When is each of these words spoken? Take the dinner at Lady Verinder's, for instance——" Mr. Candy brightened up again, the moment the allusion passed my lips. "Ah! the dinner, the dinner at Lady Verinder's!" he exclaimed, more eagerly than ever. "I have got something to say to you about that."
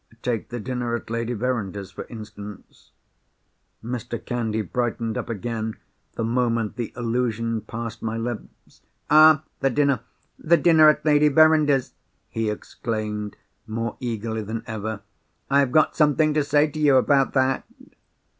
Take 0.23 0.49
the 0.49 0.59
dinner 0.59 0.95
at 0.95 1.11
Lady 1.11 1.33
Verinder's, 1.35 1.91
for 1.91 2.05
instance——" 2.05 2.89
Mr. 3.83 4.17
Candy 4.25 4.63
brightened 4.63 5.15
up 5.15 5.29
again, 5.29 5.75
the 6.15 6.23
moment 6.23 6.75
the 6.75 6.91
allusion 6.95 7.61
passed 7.61 8.01
my 8.01 8.17
lips. 8.17 8.81
"Ah! 9.11 9.43
the 9.59 9.69
dinner, 9.69 9.99
the 10.39 10.57
dinner 10.57 10.89
at 10.89 11.05
Lady 11.05 11.27
Verinder's!" 11.29 11.93
he 12.29 12.49
exclaimed, 12.49 13.37
more 13.67 13.95
eagerly 13.99 14.41
than 14.41 14.63
ever. 14.65 15.01
"I 15.51 15.59
have 15.59 15.71
got 15.71 15.95
something 15.95 16.33
to 16.33 16.43
say 16.43 16.67
to 16.67 16.79
you 16.79 16.95
about 16.95 17.33
that." 17.33 17.63